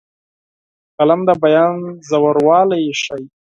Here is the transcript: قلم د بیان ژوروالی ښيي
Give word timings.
قلم 0.99 1.19
د 1.27 1.29
بیان 1.43 1.73
ژوروالی 2.07 2.83
ښيي 3.01 3.25